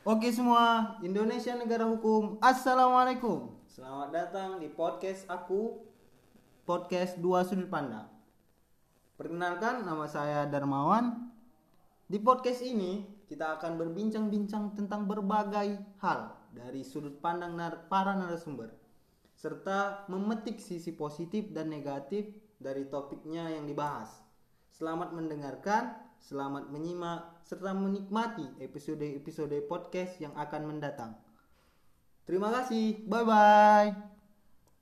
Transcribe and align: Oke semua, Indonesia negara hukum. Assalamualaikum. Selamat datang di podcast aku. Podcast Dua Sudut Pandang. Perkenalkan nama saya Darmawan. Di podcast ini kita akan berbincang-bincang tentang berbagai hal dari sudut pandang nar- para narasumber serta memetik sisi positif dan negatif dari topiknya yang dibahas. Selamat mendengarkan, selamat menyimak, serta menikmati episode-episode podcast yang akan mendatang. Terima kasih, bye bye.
Oke 0.00 0.32
semua, 0.32 0.96
Indonesia 1.04 1.52
negara 1.52 1.84
hukum. 1.84 2.40
Assalamualaikum. 2.40 3.52
Selamat 3.68 4.08
datang 4.08 4.56
di 4.56 4.72
podcast 4.72 5.28
aku. 5.28 5.76
Podcast 6.64 7.20
Dua 7.20 7.44
Sudut 7.44 7.68
Pandang. 7.68 8.08
Perkenalkan 9.20 9.84
nama 9.84 10.08
saya 10.08 10.48
Darmawan. 10.48 11.28
Di 12.08 12.16
podcast 12.16 12.64
ini 12.64 13.04
kita 13.28 13.60
akan 13.60 13.76
berbincang-bincang 13.76 14.72
tentang 14.72 15.04
berbagai 15.04 15.76
hal 16.00 16.32
dari 16.48 16.80
sudut 16.80 17.20
pandang 17.20 17.60
nar- 17.60 17.84
para 17.92 18.16
narasumber 18.16 18.72
serta 19.36 20.08
memetik 20.08 20.64
sisi 20.64 20.96
positif 20.96 21.52
dan 21.52 21.68
negatif 21.68 22.24
dari 22.56 22.88
topiknya 22.88 23.52
yang 23.52 23.68
dibahas. 23.68 24.29
Selamat 24.80 25.12
mendengarkan, 25.12 25.92
selamat 26.24 26.72
menyimak, 26.72 27.44
serta 27.44 27.76
menikmati 27.76 28.48
episode-episode 28.64 29.52
podcast 29.68 30.16
yang 30.24 30.32
akan 30.32 30.72
mendatang. 30.72 31.20
Terima 32.24 32.48
kasih, 32.48 33.04
bye 33.04 33.20
bye. 33.20 34.09